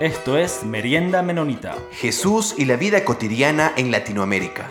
[0.00, 1.74] Esto es Merienda Menonita.
[1.92, 4.68] Jesús y la vida cotidiana en Latinoamérica.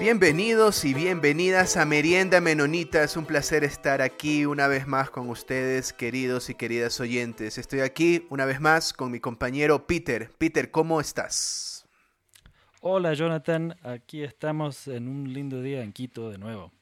[0.00, 3.02] Bienvenidos y bienvenidas a Merienda Menonita.
[3.02, 7.58] Es un placer estar aquí una vez más con ustedes, queridos y queridas oyentes.
[7.58, 10.30] Estoy aquí una vez más con mi compañero Peter.
[10.38, 11.75] Peter, ¿cómo estás?
[12.88, 16.72] Hola Jonathan, aquí estamos en un lindo día en Quito de nuevo.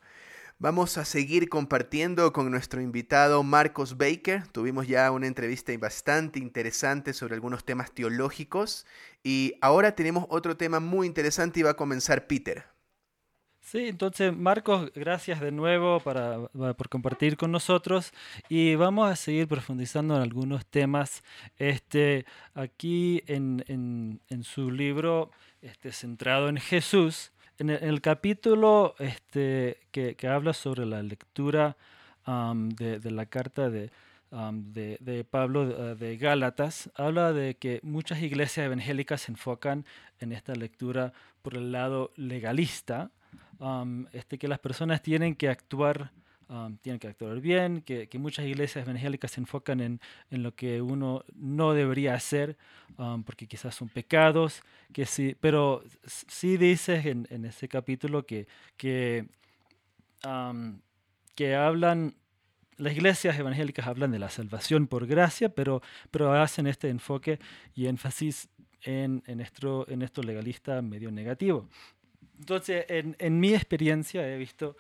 [0.59, 4.47] Vamos a seguir compartiendo con nuestro invitado Marcos Baker.
[4.49, 8.85] Tuvimos ya una entrevista bastante interesante sobre algunos temas teológicos
[9.23, 12.74] y ahora tenemos otro tema muy interesante y va a comenzar Peter.
[13.65, 18.13] Sí, entonces Marcos, gracias de nuevo para, por compartir con nosotros
[18.51, 21.25] y vamos a seguir profundizando en algunos temas.
[21.57, 23.65] Este, aquí en,
[24.29, 25.31] en, su libro
[25.63, 31.79] este, centrado en Jesús, en el, capítulo este, que, habla sobre la lectura
[32.27, 33.91] de, la carta de,
[34.31, 39.87] de, Pablo eh, de, Gálatas, habla de que muchas iglesias evangélicas se enfocan
[40.21, 43.11] en esta lectura por el lado legalista,
[44.13, 46.11] este, que las personas tienen que actuar
[46.47, 51.25] Um, tienen que actuar bien, que, muchas iglesias evangélicas se enfocan en, lo que uno
[51.35, 52.59] no debería hacer,
[52.99, 59.27] um, porque quizás son pecados, que sí, pero sí dices en, ese capítulo que, que,
[60.27, 60.81] um,
[61.59, 62.15] hablan,
[62.77, 67.39] las iglesias evangélicas hablan de la salvación por gracia, pero, pero hacen este enfoque
[67.75, 68.49] y énfasis
[68.83, 71.69] en, en, en esto legalista medio negativo.
[72.45, 74.77] Entonces, en, mi experiencia he visto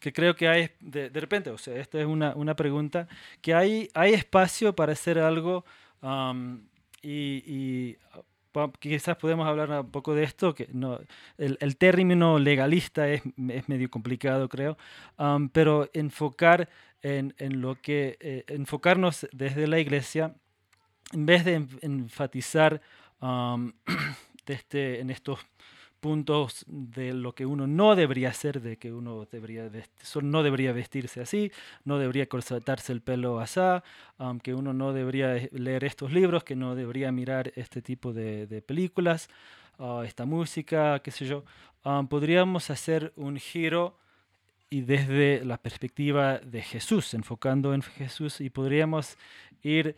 [0.00, 3.08] que creo que hay, de, repente, o sea, esta es una, una, pregunta,
[3.42, 5.66] que hay, hay espacio para hacer algo
[7.02, 7.98] y, y,
[8.78, 10.98] quizás podemos hablar un poco de esto, que no,
[11.36, 14.78] el, término legalista es, es, medio complicado, creo,
[15.52, 16.70] pero enfocar
[17.02, 20.34] en, en lo que, eh, enfocarnos desde la iglesia,
[21.12, 22.80] en vez de enfatizar
[24.46, 25.38] este, en estos
[26.00, 29.70] puntos de lo que uno no debería hacer, de que uno debería
[30.22, 31.50] no debería vestirse así,
[31.84, 33.58] no debería cortarse el pelo así,
[34.42, 39.28] que uno no debería leer estos libros, que no debería mirar este tipo de, películas,
[39.78, 41.44] ah, esta música, qué sé yo.
[42.08, 43.96] podríamos hacer un giro
[44.70, 49.16] y desde la perspectiva de Jesús, enfocando en Jesús, y podríamos
[49.62, 49.96] ir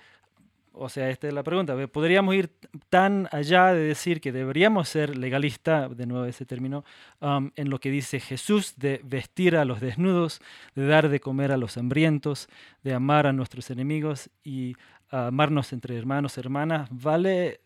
[0.72, 1.74] o sea, esta es la pregunta.
[1.88, 2.50] ¿Podríamos ir
[2.88, 6.84] tan allá de decir que deberíamos ser legalistas, de nuevo ese término,
[7.20, 10.40] um, en lo que dice Jesús de vestir a los desnudos,
[10.74, 12.48] de dar de comer a los hambrientos,
[12.82, 14.76] de amar a nuestros enemigos y
[15.10, 16.88] amarnos entre hermanos, hermanas?
[16.90, 17.60] ¿Vale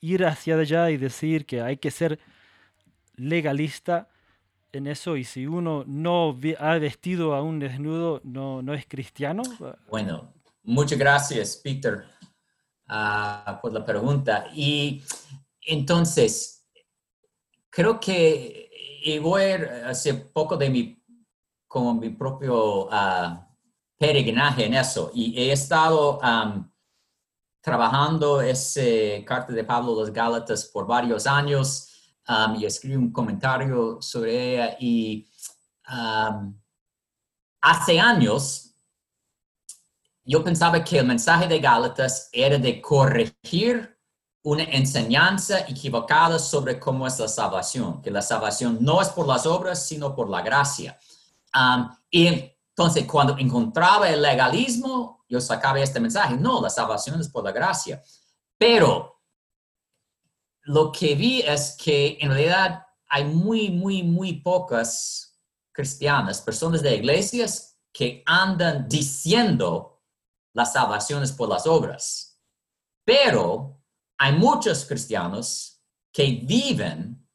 [0.00, 2.18] ir hacia allá y decir que hay que ser
[3.16, 4.08] legalista
[4.72, 9.42] en eso y si uno no ha vestido a un desnudo, no, no es cristiano?
[9.88, 10.32] Bueno,
[10.64, 12.04] muchas gracias, Peter.
[12.90, 14.46] Ah, por la pregunta.
[14.54, 15.02] Y
[15.60, 16.66] entonces,
[17.68, 21.04] creo que voy a hacer poco de mi,
[21.66, 23.38] como mi propio uh,
[23.98, 25.10] peregrinaje en eso.
[25.14, 26.18] Y he estado
[27.60, 31.84] trabajando ese carta de Pablo los Gálatas por varios años
[32.58, 34.76] y escribí un comentario sobre ella.
[34.80, 35.28] Y
[37.60, 38.74] hace años,
[40.28, 43.98] yo pensaba que el mensaje de Gálatas era de corregir
[44.42, 49.46] una enseñanza equivocada sobre cómo es la salvación, que la salvación no es por las
[49.46, 50.98] obras, sino por la gracia.
[51.54, 57.28] Um, y entonces, cuando encontraba el legalismo, yo sacaba este mensaje, no, la salvación es
[57.30, 58.02] por la gracia.
[58.58, 59.22] Pero
[60.64, 65.38] lo que vi es que en realidad hay muy, muy, muy pocas
[65.72, 69.97] cristianas, personas de iglesias que andan diciendo
[70.52, 72.40] la salvación es por las obras.
[73.04, 73.80] Pero
[74.18, 75.80] hay muchos cristianos
[76.12, 77.26] que viven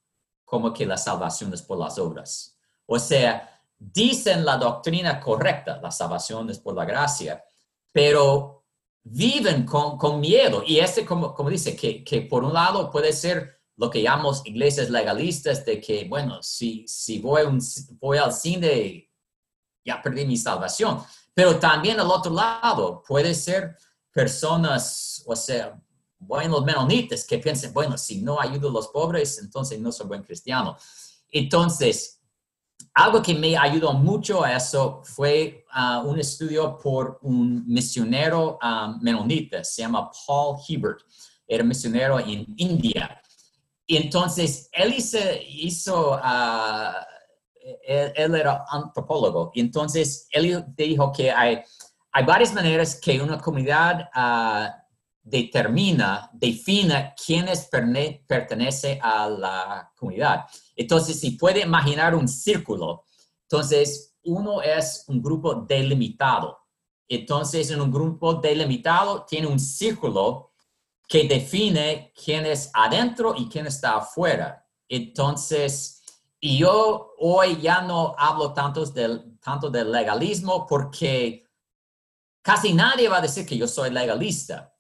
[0.44, 2.60] como que la salvación es por las obras.
[2.86, 7.44] O sea, dicen la doctrina correcta, la salvación es por la gracia,
[7.92, 8.66] pero
[9.04, 10.64] viven con, miedo.
[10.66, 14.46] Y este, como, como dice, que, que, por un lado puede ser lo que llamamos
[14.46, 17.60] iglesias legalistas, de que, bueno, si, si voy, un,
[18.00, 19.10] voy al cine,
[19.84, 21.02] ya perdí mi salvación.
[21.34, 23.76] Pero también al otro lado puede ser
[24.12, 25.80] personas, o sea,
[26.20, 30.24] buenos menonitas que piensen, bueno, si no ayudo a los pobres, entonces no soy buen
[30.24, 30.78] cristiano.
[31.30, 32.22] Entonces,
[32.94, 39.02] algo que me ayudó mucho a eso fue uh, un estudio por un misionero um,
[39.02, 41.00] menonita, se llama Paul Hebert,
[41.48, 43.20] era misionero en India.
[43.88, 46.92] Entonces, él hizo, hizo uh,
[47.84, 49.52] él, era antropólogo.
[49.56, 51.62] Entonces él dijo que hay,
[52.26, 54.70] varias maneras que una comunidad uh,
[55.24, 57.70] determina, define quiénes
[58.28, 60.46] pertenece a la comunidad.
[60.76, 63.06] Entonces, si puede imaginar un círculo,
[63.44, 66.60] entonces uno es un grupo delimitado.
[67.08, 70.52] Entonces, en un grupo delimitado tiene un círculo
[71.08, 74.66] que define quién es adentro y quién está afuera.
[74.88, 76.03] Entonces,
[76.46, 81.50] y yo hoy ya no hablo tanto del, tanto del legalismo porque
[82.42, 84.76] casi nadie va a decir que yo soy legalista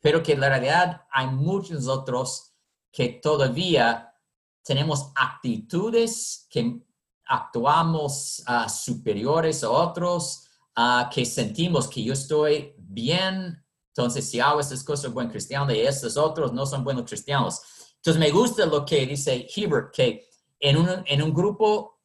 [0.00, 2.54] pero que la realidad hay muchos otros
[2.90, 4.14] que todavía
[4.62, 6.80] tenemos actitudes que
[7.26, 14.60] actuamos uh, superiores a otros, uh, que sentimos que yo estoy bien, entonces si hago
[14.60, 17.60] estas cosas buen cristiano y estos otros no son buenos cristianos.
[17.96, 22.00] Entonces me gusta lo que dice Hebert, que en un, en un grupo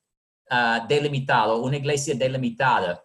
[0.52, 3.04] uh, delimitado, una iglesia delimitada,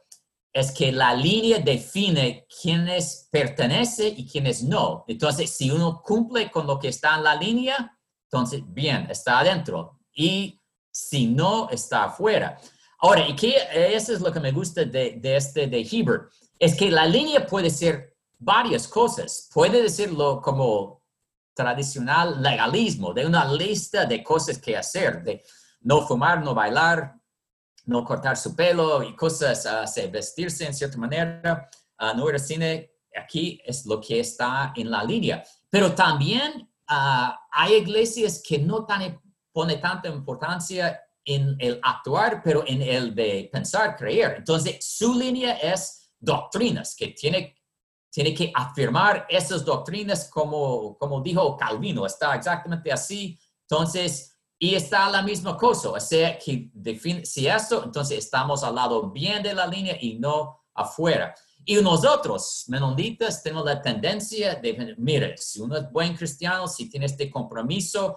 [0.52, 5.04] es que la línea define quiénes pertenece y quiénes no.
[5.08, 7.98] Entonces, si uno cumple con lo que está en la línea,
[8.30, 9.98] entonces, bien, está adentro.
[10.14, 10.60] Y
[10.92, 12.56] si no, está afuera.
[12.98, 16.90] Ahora, y que eso es lo que me gusta de, este de Hebert, es que
[16.90, 19.50] la línea puede ser varias cosas.
[19.52, 21.03] Puede decirlo como
[21.54, 25.42] tradicional legalismo, de una lista de cosas que hacer, de
[25.82, 27.14] no fumar, no bailar,
[27.86, 31.68] no cortar su pelo y cosas, uh, vestirse en cierta manera,
[32.00, 35.42] uh, no ir cine, aquí es lo que está en la línea.
[35.70, 39.20] Pero también ah, hay iglesias que no tan,
[39.52, 44.36] pone tanta importancia en el actuar, pero en el de pensar, creer.
[44.38, 47.56] Entonces, su línea es doctrinas, que tiene,
[48.14, 53.36] tiene que afirmar esas doctrinas como, como dijo Calvino, está exactamente así.
[53.62, 58.76] Entonces, y está la misma cosa, o sea, que define, si eso, entonces estamos al
[58.76, 61.34] lado bien de la línea y no afuera.
[61.64, 67.06] Y nosotros, menonitas, tenemos la tendencia de, mire, si uno es buen cristiano, si tiene
[67.06, 68.16] este compromiso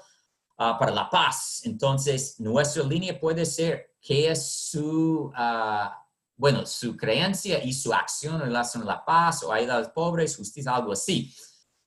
[0.59, 6.06] ah, para la paz, entonces nuestra línea puede ser que es su, ah,
[6.37, 9.89] bueno, su creencia y su acción en relación a la paz o ayuda a los
[9.89, 11.33] pobres, justicia, algo así.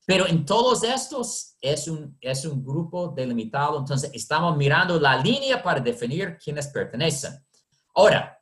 [0.05, 5.63] Pero en todos estos es un, es un grupo delimitado, entonces estamos mirando la línea
[5.63, 7.33] para definir quiénes pertenecen.
[7.95, 8.37] Ahora,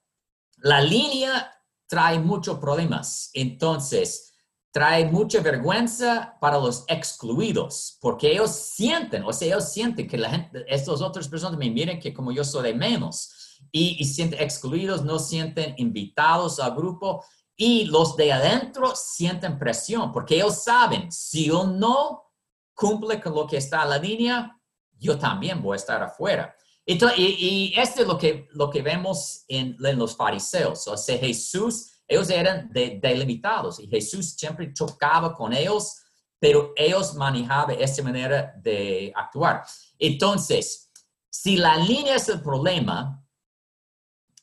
[0.56, 1.52] la línea
[1.86, 4.32] trae muchos problemas, entonces
[4.70, 10.30] trae mucha vergüenza para los excluidos, porque ellos sienten, o sea, ellos sienten que la
[10.30, 14.40] gente, estas otras personas me miren que como yo soy de menos y, y sienten
[14.40, 17.24] excluidos, no sienten invitados al grupo,
[17.60, 22.24] y los de adentro sienten presión porque ellos saben, si yo no
[22.72, 24.56] cumple con lo que está en la línea,
[24.96, 26.54] yo también voy a estar afuera.
[26.86, 30.86] Entonces, y, esto es lo que, lo que vemos en, los fariseos.
[30.86, 35.96] O sea, Jesús, ellos eran delimitados y Jesús siempre chocaba con ellos,
[36.38, 39.64] pero ellos manejaban esa manera de actuar.
[39.98, 40.90] Entonces,
[41.28, 43.22] si la línea es el problema,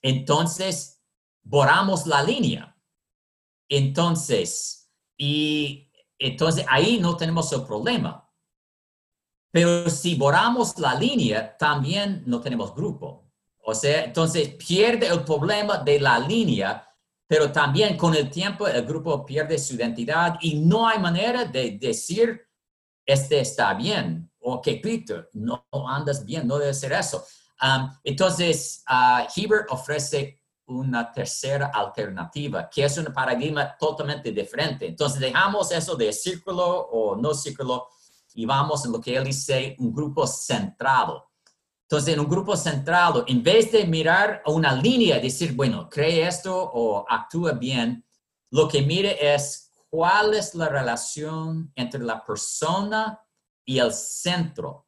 [0.07, 1.01] entonces
[1.43, 2.75] borramos la línea
[3.69, 8.29] entonces, y entonces ahí no tenemos el problema.
[9.51, 13.31] Pero si borramos la línea, también no tenemos grupo.
[13.63, 16.87] O sea, entonces pierde el problema de la línea,
[17.25, 21.71] pero también con el tiempo el grupo pierde su identidad y no hay manera de
[21.79, 22.41] decir,
[23.05, 27.25] este está bien, o que Peter, no andas bien, no debe ser eso.
[27.61, 34.87] Um, entonces, uh, ofrece una tercera alternativa, que es un paradigma totalmente diferente.
[34.87, 37.87] Entonces dejamos eso de círculo o no círculo
[38.33, 41.31] y vamos en lo que él dice, un grupo centrado.
[41.83, 46.27] Entonces, en un grupo centrado, en vez de mirar a una línea, decir, bueno, cree
[46.27, 48.03] esto o actúa bien,
[48.49, 53.21] lo que mire es cuál es la relación entre la persona
[53.63, 54.84] y el centro.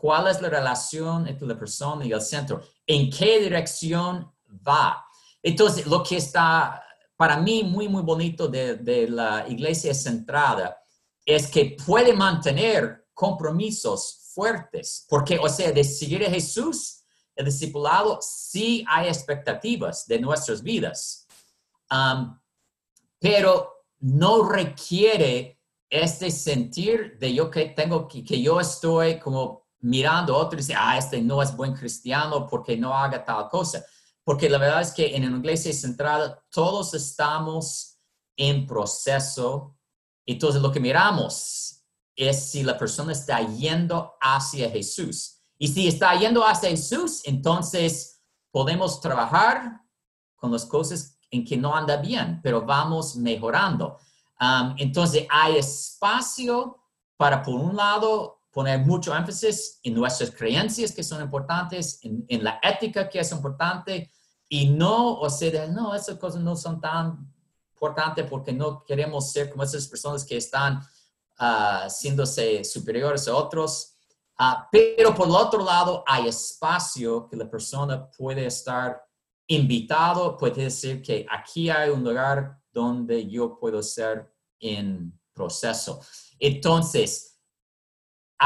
[0.00, 2.60] ¿Cuál es la relación entre la persona y el centro?
[2.86, 4.30] ¿En qué dirección
[4.66, 5.06] va?
[5.40, 6.84] Entonces, lo que está
[7.16, 10.76] para mí muy, muy bonito de, la iglesia centrada
[11.24, 17.04] es que puede mantener compromisos fuertes, porque, o sea, de seguir a Jesús,
[17.36, 21.26] el discipulado, sí hay expectativas de nuestras vidas,
[21.90, 22.36] um,
[23.20, 30.34] pero no requiere este sentir de yo que tengo que, que yo estoy como mirando
[30.34, 33.84] a otro y dice, ah, este no es buen cristiano porque no haga tal cosa
[34.24, 37.98] porque la verdad es que en una iglesia central todos estamos
[38.36, 39.76] en proceso.
[40.26, 41.84] Entonces lo que miramos
[42.16, 45.42] es si la persona está yendo hacia Jesús.
[45.58, 49.82] Y si está yendo hacia Jesús, entonces podemos trabajar
[50.36, 53.98] con las cosas en que no anda bien, pero vamos mejorando.
[54.78, 56.78] Entonces, hay espacio
[57.16, 62.44] para, por un lado, poner mucho énfasis en nuestras creencias que son importantes, en, en
[62.44, 64.12] la ética que es importante,
[64.48, 67.34] y no, o sea, no, esas cosas no son tan
[67.72, 70.80] importantes porque no queremos ser como esas personas que están
[71.40, 73.96] uh, siéndose superiores a otros.
[74.38, 79.02] Uh, pero por el otro lado, hay espacio que la persona puede estar
[79.48, 86.00] invitado, puede decir que aquí hay un lugar donde yo puedo ser en proceso.
[86.38, 87.33] Entonces,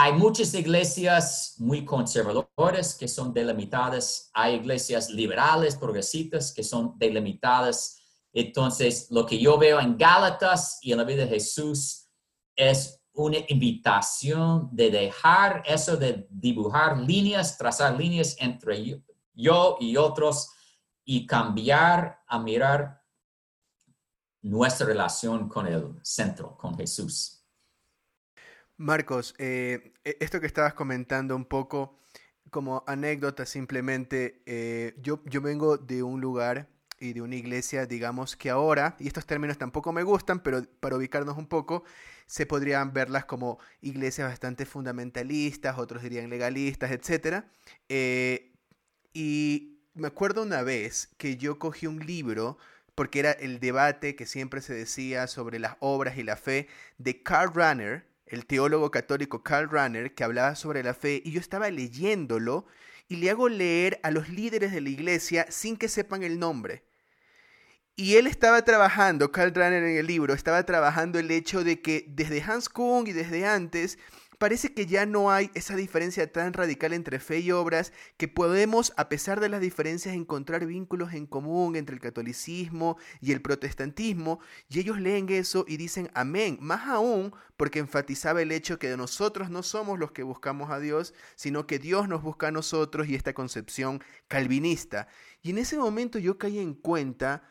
[0.01, 8.01] hay muchas iglesias muy conservadoras que son delimitadas, hay iglesias liberales, progresistas que son delimitadas.
[8.33, 12.09] Entonces, lo que yo veo en Gálatas y en la vida de Jesús
[12.55, 19.03] es una invitación de dejar eso de dibujar líneas, trazar líneas entre
[19.35, 20.49] yo y otros
[21.05, 23.03] y cambiar a mirar
[24.43, 27.38] nuestra relación con el centro, con Jesús.
[28.79, 31.99] Marcos, eh, e-, esto que estabas comentando un poco
[32.51, 36.69] como anécdota simplemente, eh, yo, yo vengo de un lugar
[37.01, 40.97] y de una iglesia, digamos que ahora, y estos términos tampoco me gustan, pero para
[40.97, 41.85] ubicarnos un poco,
[42.27, 47.45] se podrían verlas como iglesias bastante fundamentalistas, otros dirían legalistas, etc.
[47.89, 48.53] Eh,
[49.13, 52.59] y me acuerdo una vez que yo cogí un libro,
[52.95, 56.69] porque era el debate que siempre se decía sobre las obras y la fe,
[56.99, 61.41] de Karl Rahner, el teólogo católico Karl Rahner, que hablaba sobre la fe, y yo
[61.41, 62.67] estaba leyéndolo
[63.09, 66.85] y le hago leer a los líderes de la iglesia sin que sepan el nombre.
[67.97, 72.05] Y él estaba trabajando, Karl Rahner en el libro, estaba trabajando el hecho de que
[72.09, 73.99] desde Hans Kung y desde antes
[74.39, 78.93] Parece que ya no hay esa diferencia tan radical entre fe y obras, que podemos,
[78.97, 84.39] a pesar de las diferencias, encontrar vínculos en común entre el catolicismo y el protestantismo,
[84.69, 89.51] y ellos leen eso y dicen amén, más aún porque enfatizaba el hecho que nosotros
[89.51, 93.17] no somos los que buscamos a Dios, sino que Dios nos busca a nosotros y
[93.17, 95.09] esta concepción calvinista.
[95.43, 97.43] Y en ese momento yo caí en cuenta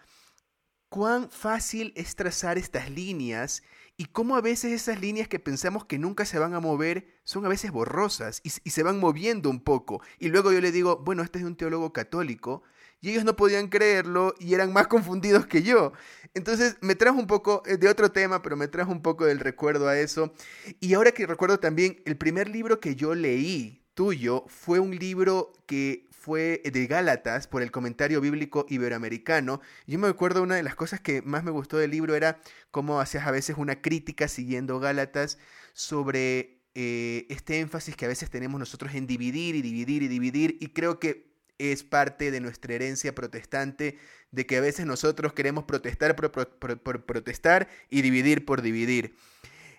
[0.88, 3.62] cuán fácil es trazar estas líneas
[3.98, 7.46] y cómo a veces esas líneas que pensamos que nunca se van a mover son
[7.46, 10.01] a veces borrosas y, se van moviendo un poco.
[10.20, 12.62] Y luego yo le digo, bueno, este es un teólogo católico,
[13.01, 15.94] y ellos no podían creerlo y eran más confundidos que yo.
[16.34, 19.39] Entonces me trajo un poco eh, de otro tema, pero me trajo un poco del
[19.39, 20.32] recuerdo a eso.
[20.80, 25.54] Y ahora que recuerdo también, el primer libro que yo leí tuyo fue un libro
[25.66, 29.62] que fue de Gálatas por el comentario bíblico iberoamericano.
[29.86, 33.00] Yo me acuerdo una de las cosas que más me gustó del libro era cómo
[33.00, 35.38] hacías a veces una crítica siguiendo Gálatas
[35.72, 40.57] sobre eh, este énfasis que a veces tenemos nosotros en dividir y dividir y dividir
[40.60, 43.98] y creo que es parte de nuestra herencia protestante
[44.31, 49.15] de que a veces nosotros queremos protestar por, protestar y dividir por dividir.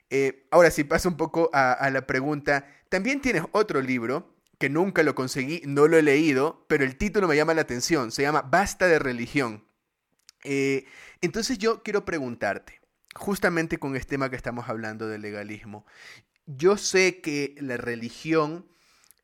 [0.09, 2.65] Eh, ahora sí, paso un poco a la pregunta.
[2.89, 7.29] También tienes otro libro que nunca lo conseguí, no lo he leído, pero el título
[7.29, 9.65] me llama la atención, se llama Basta de religión.
[10.45, 10.85] Eh,
[11.21, 12.81] entonces yo quiero preguntarte,
[13.15, 15.87] justamente con este tema que estamos hablando del legalismo,
[16.47, 18.67] yo sé que la religión,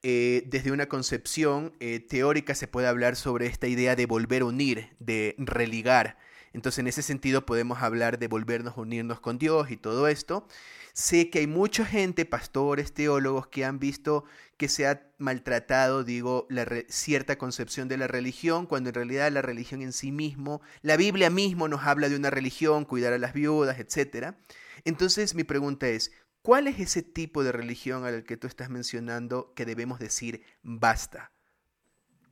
[0.03, 4.47] eh, desde una concepción eh, teórica, se puede hablar sobre esta idea de volver a
[4.47, 6.19] unir, de religar.
[6.55, 10.47] Entonces, en ese sentido, podemos hablar de volvernos a unirnos con Dios y todo esto.
[10.93, 14.25] Sé que hay mucha gente, pastores, teólogos, que han visto
[14.57, 19.43] que se ha maltratado, digo, la cierta concepción de la religión, cuando en realidad la
[19.43, 23.33] religión en sí mismo, la Biblia mismo nos habla de una religión, cuidar a las
[23.33, 24.37] viudas, etc.
[24.85, 29.53] Entonces mi pregunta es, ¿cuál es ese tipo de religión al que tú estás mencionando
[29.55, 31.33] que debemos decir basta?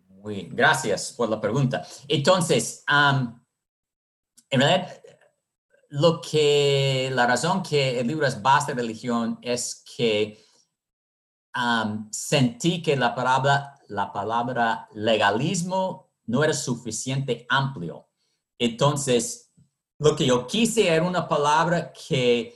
[0.09, 1.85] Muy bien, gracias por la pregunta.
[2.07, 2.85] Entonces,
[4.53, 5.03] en realidad,
[5.89, 10.39] lo que, la razón que el libro es Basta Religión es que
[12.11, 18.09] sentí que la palabra, la palabra legalismo no era suficiente amplio.
[18.59, 19.53] Entonces,
[19.99, 22.55] lo que yo quise era una palabra que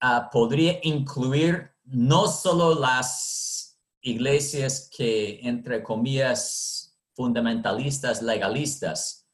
[0.00, 9.25] ah, podría incluir no solo las iglesias que, entre comillas, fundamentalistas, legalistas,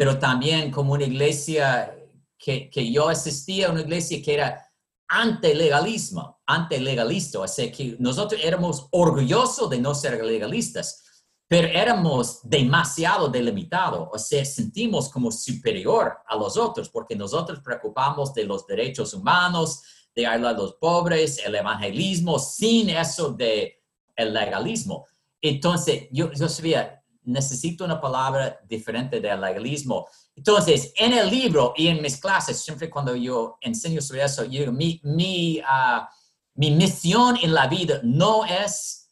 [0.00, 1.94] pero también como una iglesia
[2.38, 4.66] que, que yo asistía una iglesia que era
[5.08, 11.04] anti-legalismo, anti-legalista, o sea que nosotros éramos orgullosos de no ser legalistas,
[11.46, 18.32] pero éramos demasiado delimitados, o sea, sentimos como superior a los otros porque nosotros preocupamos
[18.32, 19.82] de los derechos humanos,
[20.14, 23.82] de ayudar a los pobres, el evangelismo, sin eso de
[24.16, 25.06] el legalismo.
[25.42, 26.99] Entonces, yo, yo sabía,
[27.30, 30.06] necesito una palabra diferente del legalismo.
[30.34, 34.60] Entonces, en el libro y en mis clases, siempre cuando yo enseño sobre eso, yo
[34.60, 36.08] digo, mi, mi, ah,
[36.54, 39.10] mi misión en la vida no es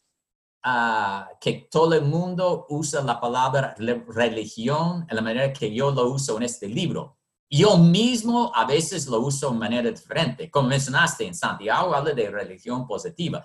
[0.63, 3.75] ah, que todo el mundo use la palabra
[4.07, 7.17] religión en la manera que yo lo uso en este libro.
[7.49, 10.51] Yo mismo a veces lo uso de manera diferente.
[10.51, 13.43] Como mencionaste en Santiago, habla de religión positiva.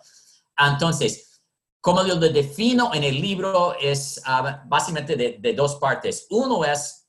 [0.59, 1.34] Entonces,
[1.85, 6.27] como lo defino en el libro, es ah, básicamente de, dos partes.
[6.31, 7.07] Uno es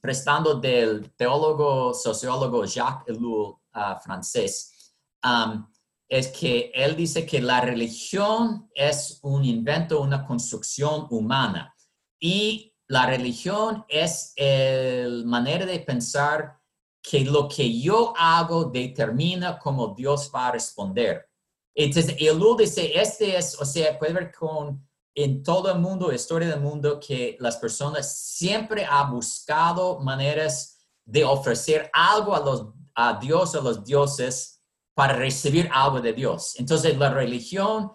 [0.00, 4.94] prestando del teólogo, sociólogo Jacques Ellul uh, francés,
[5.24, 5.66] um,
[6.08, 11.74] es que él dice que la religión es un invento, una construcción humana.
[12.20, 16.60] Y la religión es la manera de pensar
[17.02, 21.33] que lo que yo hago determina cómo Dios va a responder.
[21.74, 26.48] Entonces, el dice, este es, o sea, puede ver con en todo el mundo, historia
[26.48, 33.18] del mundo, que las personas siempre han buscado maneras de ofrecer algo a, los, a
[33.20, 34.62] Dios, a los dioses,
[34.94, 36.54] para recibir algo de Dios.
[36.58, 37.92] Entonces, la religión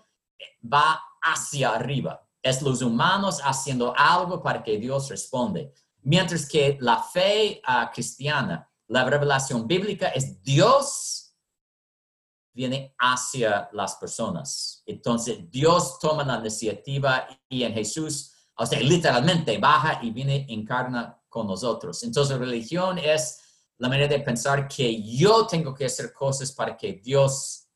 [0.62, 5.74] va hacia arriba es los humanos haciendo algo para que Dios responde.
[6.02, 11.29] Mientras que la fe ah, cristiana, la revelación bíblica es Dios
[12.54, 14.84] viene hacia las personas.
[14.86, 21.22] Entonces Dios toma la iniciativa y en Jesús, o sea, literalmente baja y viene encarna
[21.30, 22.04] con nosotros.
[22.04, 23.40] Entonces religión es
[23.78, 27.68] la manera de pensar que yo tengo que hacer cosas para que Dios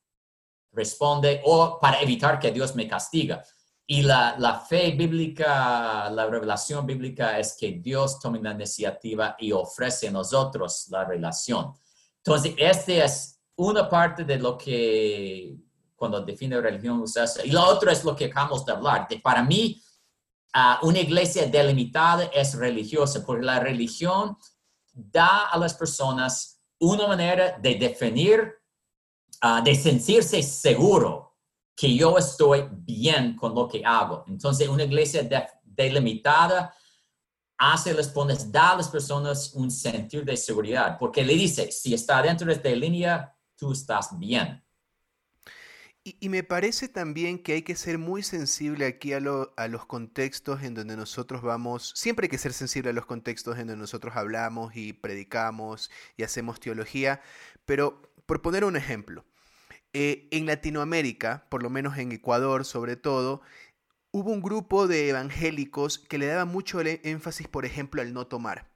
[0.71, 3.43] responde o para evitar que Dios me castiga.
[3.85, 9.51] Y la, la, fe bíblica, la revelación bíblica es que Dios toma la iniciativa y
[9.51, 11.73] ofrece a nosotros la relación.
[12.17, 15.55] Entonces, esta es una parte de lo que
[15.95, 19.07] cuando define religión usa Y la otra es lo que acabamos de hablar.
[19.07, 19.81] De, para mí,
[20.55, 24.37] uh, una iglesia delimitada es religiosa, porque la religión
[24.91, 28.53] da a las personas una manera de definir,
[29.43, 31.37] uh, de sentirse seguro
[31.75, 34.25] que yo estoy bien con lo que hago.
[34.27, 35.27] Entonces, una iglesia
[35.63, 36.73] delimitada
[37.57, 41.93] hace, les pones, da a las personas un sentido de seguridad, porque le dice, si
[41.93, 44.61] está dentro de esta línea, tú estás bien.
[46.03, 50.73] Y, me parece también que hay que ser muy sensible aquí a, los contextos en
[50.73, 54.75] donde nosotros vamos, siempre hay que ser sensible a los contextos en donde nosotros hablamos
[54.75, 57.21] y predicamos y hacemos teología,
[57.63, 59.23] pero por poner un ejemplo,
[59.93, 63.41] eh, en Latinoamérica, por lo menos en Ecuador sobre todo,
[64.11, 68.69] hubo un grupo de evangélicos que le daba mucho énfasis, por ejemplo, al no tomar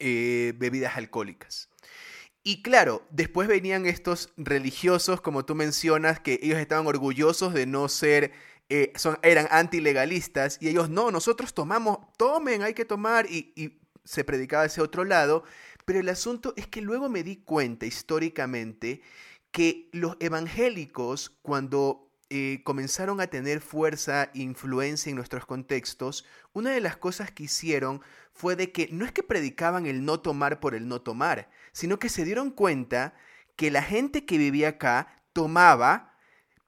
[0.00, 1.70] eh, bebidas alcohólicas.
[2.48, 7.90] Y claro, después venían estos religiosos, como tú mencionas, que ellos estaban orgullosos de no
[7.90, 8.32] ser,
[8.70, 13.78] eh, son, eran antilegalistas, y ellos, no, nosotros tomamos, tomen, hay que tomar, y, y
[14.02, 15.44] se predicaba ese otro lado.
[15.84, 19.02] Pero el asunto es que luego me di cuenta históricamente
[19.50, 26.70] que los evangélicos, cuando eh, comenzaron a tener fuerza e influencia en nuestros contextos, una
[26.72, 30.60] de las cosas que hicieron fue de que no es que predicaban el no tomar
[30.60, 33.14] por el no tomar, sino que se dieron cuenta
[33.56, 36.14] que la gente que vivía acá tomaba,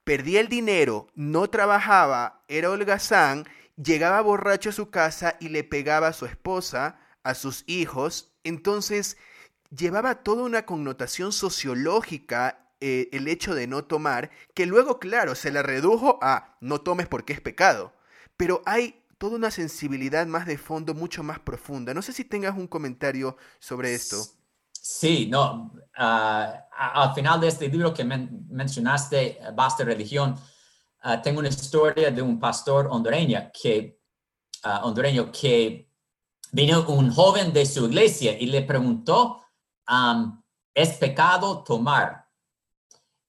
[0.02, 3.46] perdía el dinero, no trabajaba, era holgazán,
[3.76, 9.18] llegaba borracho a su casa y le pegaba a su esposa, a sus hijos, entonces
[9.68, 15.50] llevaba toda una connotación sociológica eh, el hecho de no tomar, que luego, claro, se
[15.50, 17.92] le redujo a no tomes porque es pecado.
[18.36, 21.92] Pero hay toda una sensibilidad más de fondo, mucho más profunda.
[21.92, 24.16] No sé si tengas un comentario sobre esto.
[24.72, 25.74] Sí, no.
[25.94, 30.36] Ah, al final de este libro que mencionaste, Basta Religión,
[31.02, 34.00] ah, tengo una historia de un pastor hondureño que,
[34.64, 35.90] uh, hondureño que
[36.52, 39.42] vino un joven de su iglesia y le preguntó,
[40.74, 42.19] ¿es pecado tomar?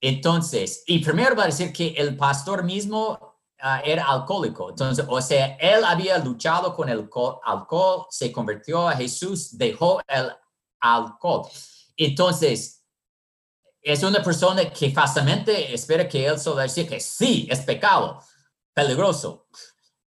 [0.01, 4.71] Entonces, y primero va a decir que el pastor mismo ah, era alcohólico.
[4.71, 7.07] Entonces, o sea, él había luchado con el
[7.43, 10.31] alcohol, se convirtió a Jesús, dejó el
[10.79, 11.47] alcohol.
[11.95, 12.83] Entonces,
[13.81, 18.19] es una persona que fácilmente espera que él solo decir que sí, es pecado,
[18.73, 19.47] peligroso.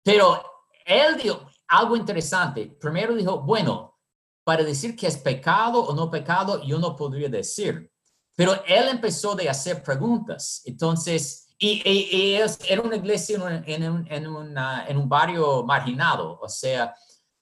[0.02, 0.42] Pero
[0.85, 2.66] él dijo algo interesante.
[2.80, 3.98] Primero dijo, bueno,
[4.44, 7.93] para decir que es pecado o no pecado, yo no podría decir.
[8.37, 10.62] Pero él empezó de hacer preguntas.
[10.64, 12.35] Entonces, y,
[12.68, 16.94] era una iglesia en un, barrio marginado, o sea,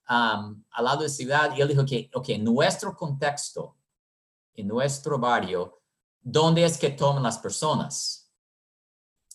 [0.09, 3.77] um, al lado de la ciudad, y él dijo que, ok, en nuestro contexto,
[4.55, 5.81] en nuestro barrio,
[6.21, 8.31] ¿dónde es que toman las personas?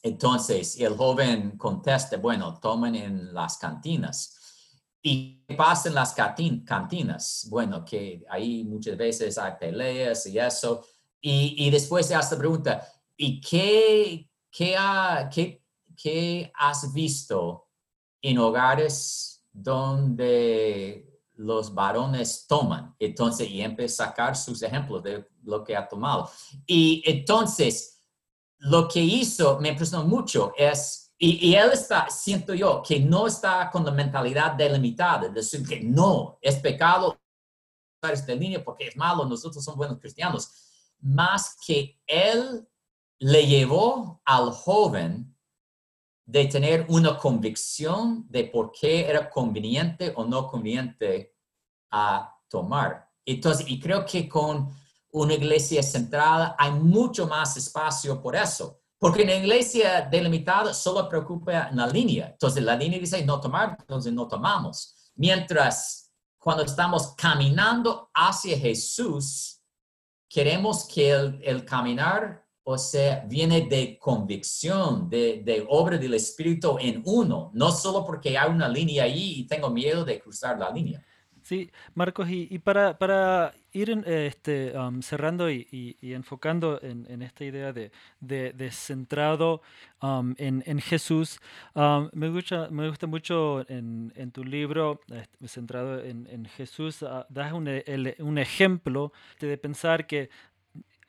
[0.04, 4.36] Entonces, el joven contesta, bueno, toman en las cantinas.
[5.02, 5.58] ¿Y qué
[5.92, 7.48] las cantinas?
[7.50, 10.86] Bueno, que ahí muchas veces hay peleas y eso.
[11.22, 15.64] Y, y después hace la pregunta, ¿y qué, qué, ha, qué,
[15.96, 17.68] qué has visto
[18.22, 22.96] en hogares donde los varones toman.
[23.00, 26.30] Entonces, y empieza a sacar sus ejemplos de lo que ha tomado.
[26.66, 28.02] Y entonces,
[28.60, 33.70] lo que hizo me impresionó mucho es, y, él está, siento yo, que no está
[33.72, 37.20] con la mentalidad delimitada, de decir que no, es pecado
[38.04, 40.67] esta línea porque es malo, nosotros somos buenos cristianos,
[41.00, 42.68] más que él
[43.20, 45.36] le llevó al joven
[46.26, 51.36] de tener una convicción de por qué era conveniente o no conveniente
[51.90, 53.10] a tomar.
[53.26, 54.70] Entonces, y creo que con
[55.12, 58.82] una iglesia centrada hay mucho más espacio por eso.
[59.00, 62.30] Porque en la iglesia delimitada solo preocupa en la línea.
[62.32, 65.12] Entonces, la línea dice no tomar, entonces no tomamos.
[65.16, 69.57] Mientras cuando estamos caminando hacia Jesús,
[70.30, 77.50] queremos que el, caminar o sea, viene de convicción, de, obra del Espíritu en uno,
[77.54, 81.02] no solo porque hay una línea ahí y tengo miedo de cruzar la línea.
[81.44, 87.92] Sí, Marcos, y, para, para, ir este, um, cerrando y, enfocando en, esta idea de,
[88.20, 89.62] de, centrado
[90.02, 91.40] um, en, Jesús,
[91.76, 97.54] um, me, gusta, me gusta mucho en, tu libro, este, centrado en, Jesús, uh, das
[97.54, 97.70] un,
[98.20, 100.30] un, ejemplo de pensar que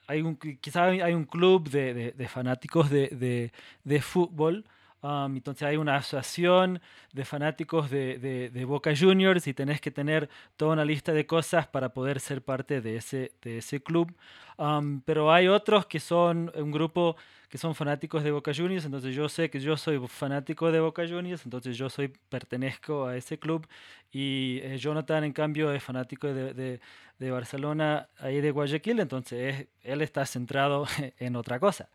[0.07, 3.53] hay un, quizá hay un club de, de, fanáticos de,
[3.85, 4.65] de fútbol.
[5.01, 6.81] Um, entonces hay una asociación
[7.13, 11.91] de fanáticos de, Boca Juniors y tenés que tener toda una lista de cosas para
[11.91, 14.13] poder ser parte de ese, de ese club.
[14.57, 17.17] Um, pero hay otros que son un grupo
[17.49, 21.07] que son fanáticos de Boca Juniors, entonces yo sé que yo soy fanático de Boca
[21.09, 23.67] Juniors, entonces yo soy pertenezco a ese club
[24.13, 26.81] y eh, Jonathan en cambio es fanático de,
[27.19, 30.87] de, Barcelona, ahí de Guayaquil, entonces él está centrado
[31.19, 31.89] en otra cosa.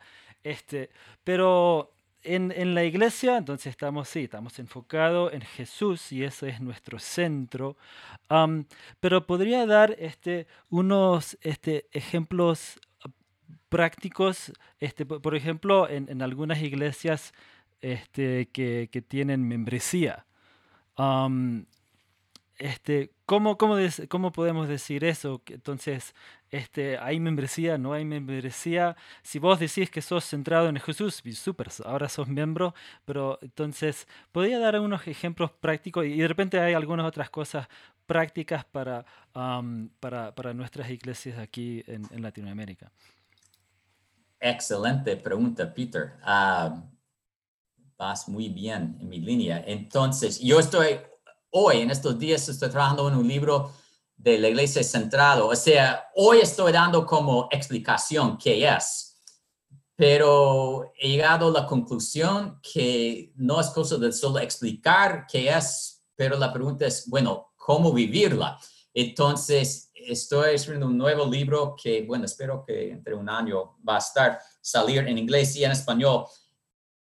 [0.43, 0.89] Este,
[1.23, 6.61] pero en, en, la iglesia, entonces estamos, sí, estamos enfocados en Jesús y ese es
[6.61, 7.77] nuestro centro.
[8.99, 12.79] pero podría dar este, unos este, ejemplos
[13.69, 17.33] prácticos, este, por ejemplo, en, en algunas iglesias
[17.81, 20.25] este, que, que tienen membresía.
[22.57, 23.75] Este, ¿cómo, cómo,
[24.09, 25.41] ¿Cómo podemos decir eso?
[25.47, 26.13] Entonces,
[26.49, 27.77] este, ¿hay membresía?
[27.77, 28.95] ¿No hay membresía?
[29.23, 32.73] Si vos decís que sos centrado en Jesús, súper, ahora sos miembro,
[33.05, 36.05] pero entonces, ¿podría dar algunos ejemplos prácticos?
[36.05, 37.67] Y de repente hay algunas otras cosas
[38.05, 39.05] prácticas para,
[39.99, 42.91] para, para, nuestras iglesias aquí en, en Latinoamérica.
[44.39, 46.13] Excelente pregunta, Peter.
[46.21, 46.83] Ah,
[47.97, 49.63] vas muy bien en mi línea.
[49.65, 50.99] Entonces, yo estoy
[51.53, 53.71] hoy, en estos días, estoy trabajando en un libro
[54.17, 55.47] de la iglesia centrado.
[55.47, 59.21] O sea, hoy estoy dando como explicación qué es,
[59.95, 66.03] pero he llegado a la conclusión que no es cosa de solo explicar qué es,
[66.15, 68.59] pero la pregunta es, bueno, ¿cómo vivirla?
[68.91, 73.99] Entonces, estoy escribiendo un nuevo libro que, bueno, espero que entre un año va a
[73.99, 76.25] estar, salir en inglés y en español,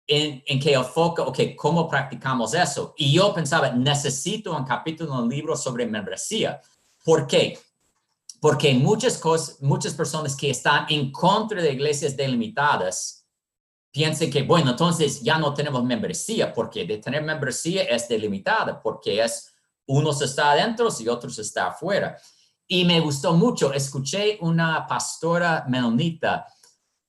[0.09, 2.95] en, en que enfoca, ok, ¿cómo practicamos eso?
[2.97, 6.59] Y yo pensaba, necesito un capítulo en un libro sobre membresía.
[7.05, 7.59] ¿Por qué?
[8.41, 13.27] Porque muchas, cosas, muchas personas que están en contra de iglesias delimitadas
[13.91, 19.23] piensan que, bueno, entonces ya no tenemos membresía, porque de tener membresía es delimitada, porque
[19.23, 19.53] es
[19.85, 22.17] unos está adentro y otros está afuera.
[22.67, 26.47] Y me gustó mucho, escuché una pastora menonita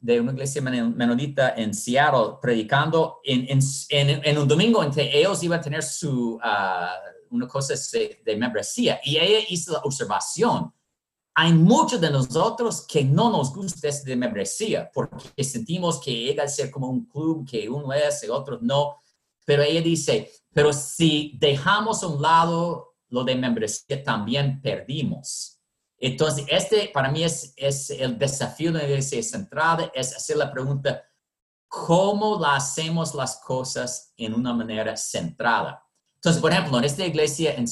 [0.01, 5.43] de una iglesia menonita en Seattle predicando en, en, en, un domingo en que ellos
[5.43, 7.75] iban a tener su, uh, una cosa
[8.25, 10.73] de, membresía y ella hizo la observación.
[11.35, 16.45] Hay muchos de nosotros que no nos gusta esto de membresía porque sentimos que llega
[16.45, 18.97] a ser como un club que uno es y otro no.
[19.45, 25.60] Pero ella dice, pero si dejamos a un lado lo de membresía también perdimos.
[26.01, 30.51] Entonces, este para mí es, es el desafío de la iglesia centrada, es hacer la
[30.51, 31.05] pregunta,
[31.69, 35.87] ¿cómo hacemos las cosas en una manera centrada?
[36.17, 37.67] Entonces, por ejemplo, en esta iglesia en,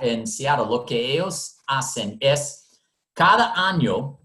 [0.00, 2.80] en Seattle, lo que ellos hacen es,
[3.14, 4.20] cada año,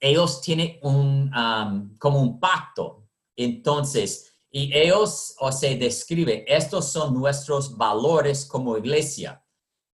[0.00, 3.06] ellos tienen un, um, como un pacto.
[3.36, 9.43] Entonces, y ellos, o se describe, estos son nuestros valores como iglesia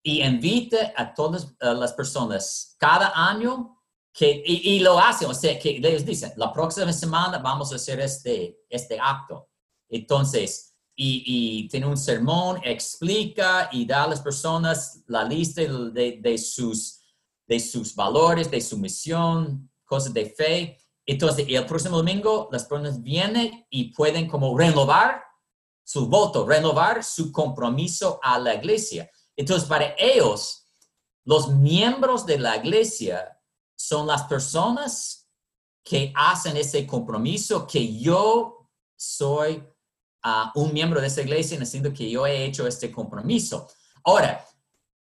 [0.02, 3.78] y invite a todas las personas cada año
[4.12, 8.00] que, y, lo hacen, o sea, que ellos dicen, la próxima semana vamos a hacer
[8.00, 9.48] este, este acto.
[9.88, 16.98] Entonces, y, tiene un sermón, explica y da a las personas la lista de, sus,
[17.46, 20.78] de sus valores, de su misión, cosas de fe.
[21.06, 25.22] Entonces, el próximo domingo las personas vienen y pueden como renovar
[25.84, 29.08] su voto, renovar su compromiso a la iglesia.
[29.38, 30.66] Entonces, para ellos,
[31.24, 33.40] los miembros de la iglesia
[33.76, 35.30] son las personas
[35.84, 39.64] que hacen ese compromiso que yo soy
[40.24, 43.68] a un miembro de esa iglesia diciendo que yo he hecho este compromiso.
[44.02, 44.44] Ahora,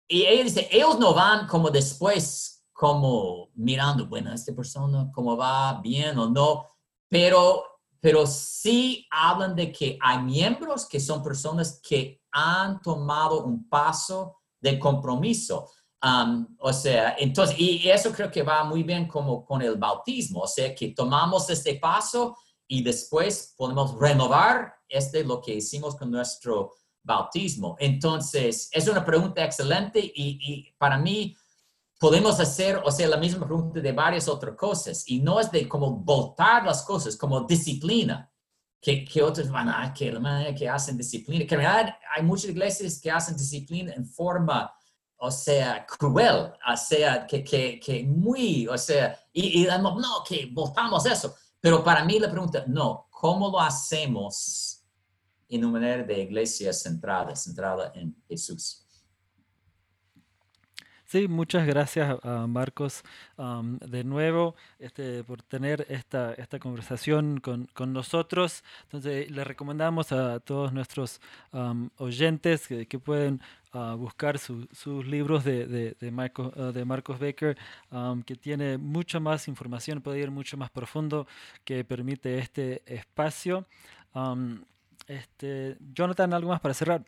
[0.08, 5.82] y ella dice, ellos no van como después, como mirando, bueno, esta persona, cómo va,
[5.82, 6.68] bien o no,
[7.10, 7.64] pero,
[8.02, 14.38] pero sí hablan de que hay miembros que son personas que han tomado un paso
[14.60, 15.70] de compromiso.
[16.02, 20.42] Um, o sea, entonces, y eso creo que va muy bien como con el bautismo,
[20.42, 26.12] o sea, que tomamos este paso y después podemos renovar este lo que hicimos con
[26.12, 26.72] nuestro
[27.04, 27.76] bautismo.
[27.80, 31.36] Entonces, es una pregunta excelente y, para mí
[32.00, 35.68] podemos hacer, o sea, la misma pregunta de varias otras cosas y no es de
[35.68, 38.32] como voltar las cosas, como disciplina,
[38.82, 40.18] que, que otros van a, que,
[40.58, 44.74] que hacen disciplina, que en realidad hay muchas iglesias que hacen disciplina en forma,
[45.18, 50.50] o sea, cruel, o sea, que, que, que muy, o sea, y, y no, que
[50.54, 51.36] voltamos eso.
[51.60, 54.86] Pero para mí la pregunta, no, ¿cómo lo hacemos
[55.50, 58.86] en una manera de iglesia centrada, centrada en Jesús?
[61.10, 63.04] Sí, muchas gracias a Marcos
[63.36, 68.64] de nuevo este, por tener esta, esta conversación con, con, nosotros.
[68.84, 71.20] Entonces, le recomendamos a todos nuestros
[71.98, 73.42] oyentes que, pueden
[73.74, 77.58] uh, buscar sus libros de, de, de, uh, de Marcos Baker,
[78.24, 81.26] que tiene mucha más información, puede ir mucho más profundo
[81.64, 83.66] que permite este espacio.
[85.08, 87.04] este, Jonathan, ¿algo más para cerrar?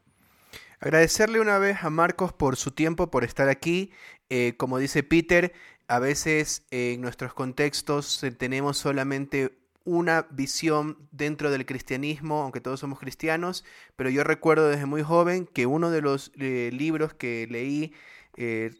[0.79, 3.91] Agradecerle una vez a Marcos por su tiempo, por estar aquí.
[4.29, 5.53] Eh, como dice Peter,
[5.87, 12.99] a veces en nuestros contextos tenemos solamente una visión dentro del cristianismo, aunque todos somos
[12.99, 17.93] cristianos, pero yo recuerdo desde muy joven que uno de los eh, libros que leí
[18.37, 18.71] eh,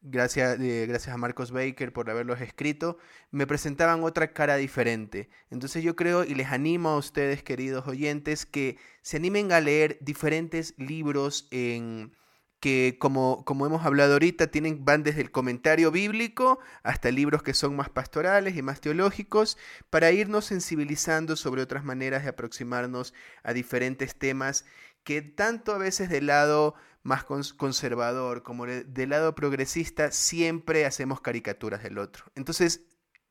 [0.00, 2.98] gracias, eh, gracias a Marcos Baker por haberlos escrito,
[3.30, 5.28] me presentaban otra cara diferente.
[5.50, 9.98] Entonces yo creo y les animo a ustedes, queridos oyentes, que se animen a leer
[10.00, 12.12] diferentes libros en
[12.60, 17.54] que como, como hemos hablado ahorita, tienen, van desde el comentario bíblico hasta libros que
[17.54, 19.56] son más pastorales y más teológicos,
[19.90, 24.64] para irnos sensibilizando sobre otras maneras de aproximarnos a diferentes temas
[25.04, 31.82] que tanto a veces del lado más conservador como del lado progresista siempre hacemos caricaturas
[31.82, 32.24] del otro.
[32.34, 32.82] Entonces,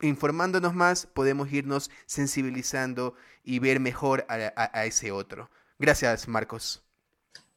[0.01, 5.49] informándonos más, podemos irnos sensibilizando y ver mejor a, ese otro.
[5.79, 6.83] Gracias, Marcos.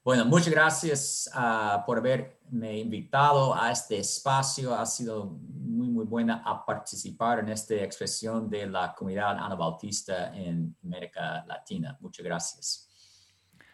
[0.03, 4.75] Bueno, muchas gracias uh, por haberme invitado a este espacio.
[4.75, 10.75] Ha sido muy, muy buena a participar en esta expresión de la comunidad anabautista en
[10.83, 11.99] América Latina.
[12.01, 12.90] Muchas gracias.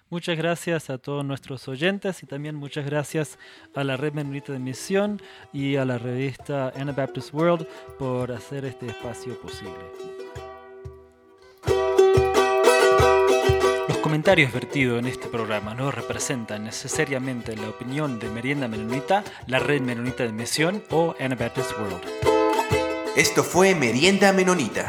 [0.08, 3.40] Muchas gracias a todos nuestros oyentes y también muchas gracias
[3.74, 5.20] a la Red Menonita de Misión
[5.52, 7.66] y a la revista Anabaptist World
[7.98, 9.74] por hacer este espacio posible.
[13.88, 19.58] Los comentarios vertidos en este programa no representan necesariamente la opinión de Merienda Menonita, la
[19.58, 22.04] Red Menonita de Misión o Anabaptist World.
[23.16, 24.88] Esto fue Merienda Menonita.